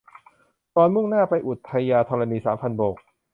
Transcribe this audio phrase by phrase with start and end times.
[0.75, 2.95] ก่อนมุ่งหน้าไปอุทยาธรณีสามพันโบก